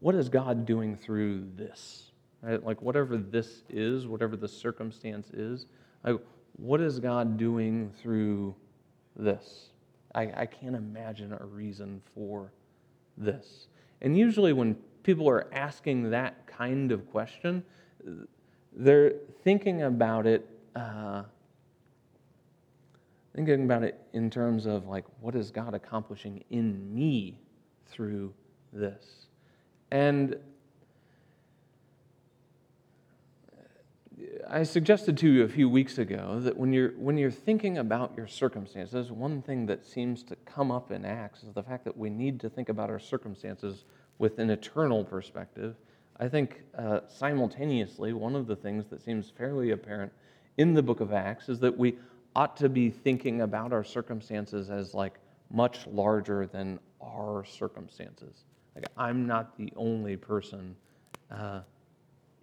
[0.00, 2.10] What is God doing through this?
[2.42, 2.62] Right?
[2.62, 5.66] Like, whatever this is, whatever the circumstance is,
[6.04, 6.16] like,
[6.56, 8.54] what is God doing through
[9.16, 9.70] this?
[10.18, 12.52] I, I can't imagine a reason for
[13.16, 13.68] this.
[14.02, 17.62] And usually, when people are asking that kind of question,
[18.72, 19.12] they're
[19.44, 20.48] thinking about it.
[20.74, 21.22] Uh,
[23.34, 27.38] thinking about it in terms of like, what is God accomplishing in me
[27.86, 28.34] through
[28.72, 29.26] this?
[29.92, 30.36] And
[34.50, 38.14] I suggested to you a few weeks ago that when you're, when you're thinking about
[38.16, 41.94] your circumstances, one thing that seems to come up in Acts is the fact that
[41.94, 43.84] we need to think about our circumstances
[44.18, 45.76] with an eternal perspective.
[46.18, 50.12] I think uh, simultaneously, one of the things that seems fairly apparent
[50.56, 51.98] in the book of Acts is that we
[52.34, 55.18] ought to be thinking about our circumstances as like
[55.50, 58.44] much larger than our circumstances.
[58.74, 60.74] Like, I'm not the only person.
[61.30, 61.60] Uh,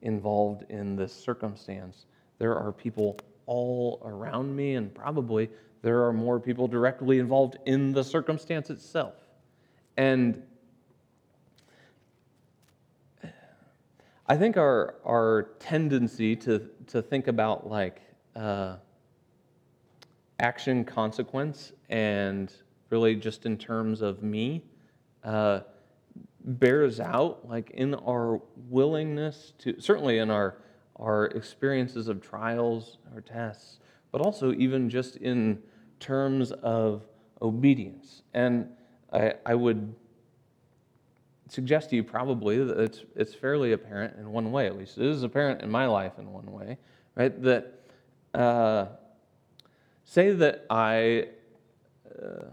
[0.01, 2.05] involved in this circumstance.
[2.37, 5.49] There are people all around me, and probably
[5.81, 9.13] there are more people directly involved in the circumstance itself.
[9.97, 10.41] And
[14.27, 18.01] I think our, our tendency to, to think about like
[18.35, 18.77] uh,
[20.39, 22.51] action consequence and
[22.89, 24.63] really just in terms of me
[25.23, 25.61] uh,
[26.45, 30.57] bears out like in our willingness to certainly in our
[30.97, 33.79] our experiences of trials or tests
[34.11, 35.61] but also even just in
[35.99, 37.03] terms of
[37.41, 38.21] obedience.
[38.33, 38.69] And
[39.11, 39.93] i, I would
[41.49, 44.97] suggest to you probably that it's, it's fairly apparent in one way at least.
[44.97, 46.77] It is apparent in my life in one way
[47.15, 47.41] right?
[47.41, 47.79] That
[48.33, 48.87] uh,
[50.03, 51.27] say that i
[52.21, 52.45] uh,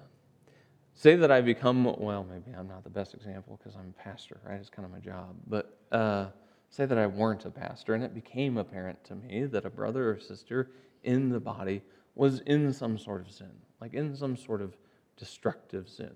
[1.03, 4.38] say that I become, well, maybe I'm not the best example because I'm a pastor,
[4.46, 4.61] right?
[4.61, 5.34] It's kind of my job.
[5.48, 6.26] But uh,
[6.70, 10.12] say that I weren't a pastor and it became apparent to me that a brother
[10.12, 10.70] or sister
[11.03, 11.82] in the body
[12.14, 13.50] was in some sort of sin,
[13.80, 14.76] like in some sort of
[15.16, 16.12] destructive sin,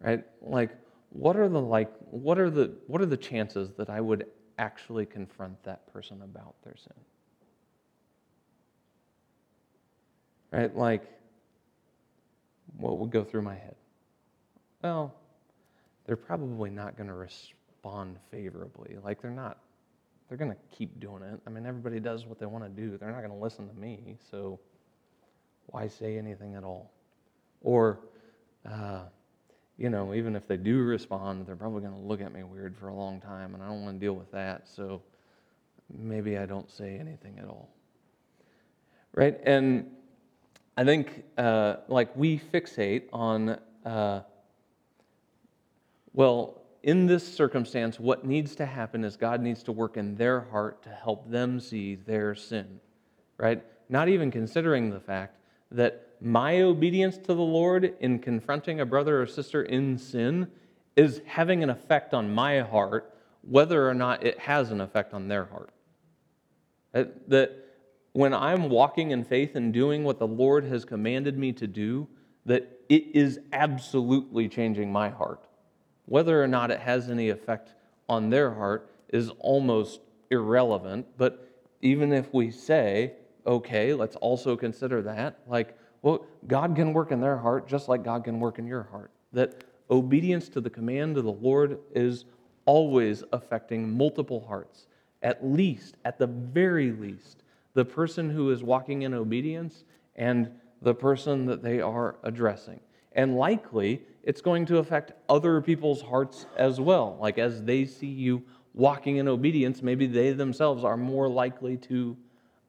[0.00, 0.24] right?
[0.42, 0.76] Like,
[1.10, 4.26] what are the like what are the what are the chances that I would
[4.58, 6.94] actually confront that person about their sin?
[10.52, 10.76] Right?
[10.76, 11.02] Like
[12.76, 13.74] what would go through my head?
[14.82, 15.14] Well,
[16.06, 18.96] they're probably not going to respond favorably.
[19.02, 19.58] Like they're not,
[20.28, 21.40] they're going to keep doing it.
[21.46, 22.96] I mean, everybody does what they want to do.
[22.96, 24.58] They're not going to listen to me, so
[25.66, 26.92] why say anything at all?
[27.60, 28.00] Or,
[28.70, 29.02] uh,
[29.76, 32.76] you know, even if they do respond, they're probably going to look at me weird
[32.76, 35.02] for a long time, and I don't want to deal with that, so
[35.96, 37.68] maybe I don't say anything at all.
[39.14, 39.38] Right?
[39.44, 39.90] And
[40.76, 43.58] I think, uh, like, we fixate on.
[43.84, 44.22] Uh,
[46.18, 50.40] well, in this circumstance, what needs to happen is God needs to work in their
[50.40, 52.80] heart to help them see their sin,
[53.36, 53.62] right?
[53.88, 55.38] Not even considering the fact
[55.70, 60.48] that my obedience to the Lord in confronting a brother or sister in sin
[60.96, 65.28] is having an effect on my heart, whether or not it has an effect on
[65.28, 65.70] their heart.
[66.92, 67.76] Uh, that
[68.14, 72.08] when I'm walking in faith and doing what the Lord has commanded me to do,
[72.44, 75.44] that it is absolutely changing my heart
[76.08, 77.74] whether or not it has any effect
[78.08, 80.00] on their heart is almost
[80.30, 81.06] irrelevant.
[81.16, 81.48] But
[81.82, 83.12] even if we say,
[83.46, 88.04] okay, let's also consider that, like, well, God can work in their heart just like
[88.04, 89.10] God can work in your heart.
[89.32, 92.24] That obedience to the command of the Lord is
[92.64, 94.86] always affecting multiple hearts.
[95.22, 97.42] At least, at the very least,
[97.74, 99.84] the person who is walking in obedience
[100.16, 100.50] and
[100.82, 102.80] the person that they are addressing.
[103.12, 107.16] And likely, it's going to affect other people's hearts as well.
[107.20, 108.42] Like as they see you
[108.74, 112.16] walking in obedience, maybe they themselves are more likely to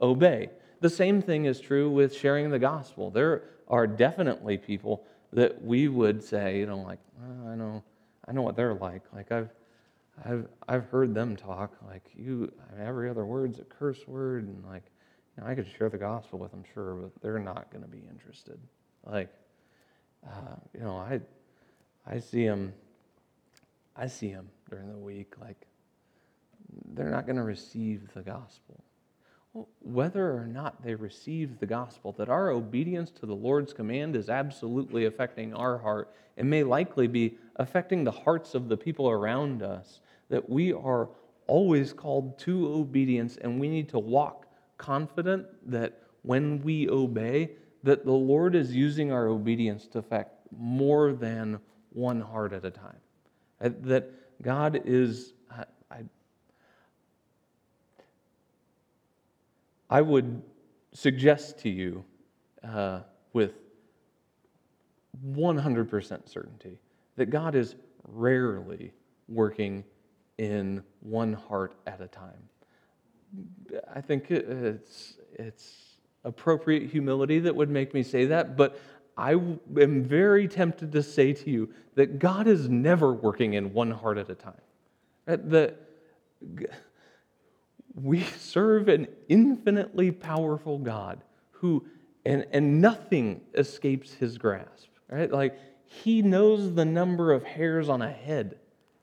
[0.02, 0.50] obey.
[0.82, 3.12] The same thing is true with sharing the gospel.
[3.12, 7.00] There are definitely people that we would say, you know, like,
[7.48, 7.84] I know,
[8.28, 9.04] I know what they're like.
[9.14, 9.50] Like I've,
[10.26, 11.74] I've, I've heard them talk.
[11.86, 14.84] Like you, I mean, every other word's a curse word, and like,
[15.38, 17.90] you know, I could share the gospel with them, sure, but they're not going to
[17.90, 18.60] be interested.
[19.06, 19.30] Like,
[20.26, 21.20] uh, you know, I,
[22.06, 22.74] I see them,
[23.96, 25.68] I see them during the week, like
[26.94, 28.84] they're not going to receive the gospel.
[29.80, 34.30] Whether or not they receive the gospel, that our obedience to the Lord's command is
[34.30, 39.64] absolutely affecting our heart and may likely be affecting the hearts of the people around
[39.64, 41.10] us, that we are
[41.48, 44.46] always called to obedience and we need to walk
[44.78, 47.52] confident that when we obey,
[47.84, 51.60] that the Lord is using our obedience to affect more than
[51.92, 52.98] one heart at a time.
[53.60, 54.12] That
[54.42, 55.34] God is,
[55.92, 56.04] I,
[59.90, 60.42] I would
[60.94, 62.06] suggest to you
[62.64, 63.02] uh,
[63.34, 63.54] with
[65.34, 66.80] 100% certainty
[67.16, 67.76] that God is
[68.08, 68.94] rarely
[69.28, 69.84] working
[70.38, 72.50] in one heart at a time.
[73.94, 75.89] I think it's, it's
[76.24, 78.80] appropriate humility that would make me say that, but
[79.18, 83.92] I am very tempted to say to you that God is never working in one
[83.92, 84.62] heart at a time.
[85.28, 85.78] Uh, that
[87.94, 91.86] we serve an infinitely powerful God who,
[92.26, 95.32] and, and nothing escapes his grasp, right?
[95.32, 98.58] Like, he knows the number of hairs on a head.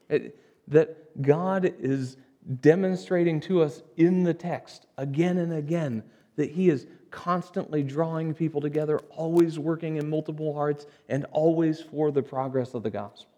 [0.08, 0.38] It,
[0.68, 2.16] that God is
[2.60, 6.02] demonstrating to us in the text again and again
[6.36, 6.86] that he is
[7.16, 12.82] constantly drawing people together, always working in multiple hearts, and always for the progress of
[12.82, 13.32] the gospel.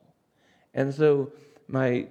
[0.74, 1.32] And so,
[1.68, 2.08] my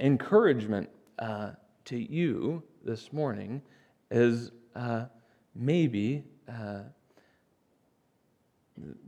[0.00, 0.88] encouragement
[1.20, 1.50] uh,
[1.84, 3.62] to you this morning
[4.10, 5.04] is uh,
[5.54, 6.80] maybe uh,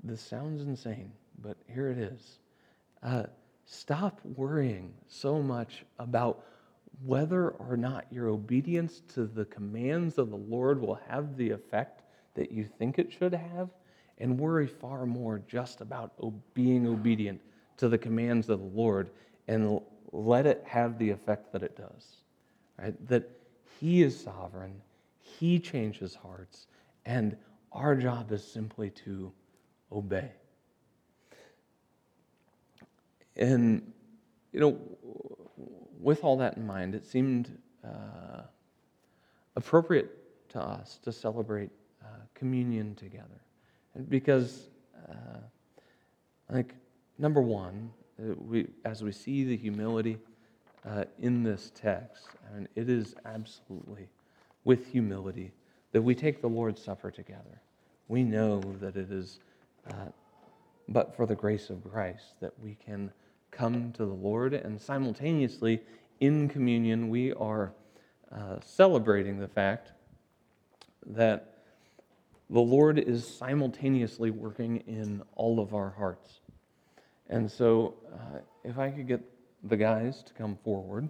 [0.05, 1.11] this sounds insane,
[1.43, 2.39] but here it is.
[3.03, 3.25] Uh,
[3.65, 6.45] stop worrying so much about
[7.03, 12.03] whether or not your obedience to the commands of the Lord will have the effect
[12.35, 13.71] that you think it should have,
[14.19, 16.13] and worry far more just about
[16.55, 17.41] being obedient
[17.77, 19.11] to the commands of the Lord
[19.49, 19.81] and
[20.13, 22.23] let it have the effect that it does.
[22.79, 23.09] Right?
[23.09, 23.29] That
[23.81, 24.81] He is sovereign,
[25.21, 26.67] He changes hearts,
[27.05, 27.37] and
[27.73, 29.33] our job is simply to
[29.91, 30.31] obey.
[33.37, 33.93] And,
[34.53, 34.79] you know,
[36.05, 38.43] with all that in mind, it seemed uh,
[39.57, 41.71] appropriate to us to celebrate
[42.03, 43.41] uh, communion together.
[43.95, 44.69] And because,
[45.09, 45.39] uh,
[46.51, 46.75] I think,
[47.19, 47.91] number one,
[48.21, 50.19] uh, we, as we see the humility
[50.89, 54.09] uh, in this text, and it is absolutely
[54.65, 55.53] with humility
[55.93, 57.61] that we take the Lord's Supper together.
[58.09, 59.41] We know that it is
[59.89, 60.09] uh,
[60.89, 63.11] but for the grace of Christ that we can
[63.55, 65.81] come to the Lord, and simultaneously
[66.21, 67.73] in communion, we are
[68.31, 69.93] uh, celebrating the fact
[71.07, 71.59] that
[72.51, 76.41] the Lord is simultaneously working in all of our hearts.
[77.29, 79.23] And so, uh, if I could get
[79.65, 81.09] the guys to come forward.